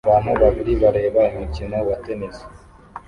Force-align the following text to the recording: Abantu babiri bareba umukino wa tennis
Abantu 0.07 0.31
babiri 0.41 0.73
bareba 0.83 1.21
umukino 1.35 1.77
wa 1.87 1.95
tennis 2.03 2.37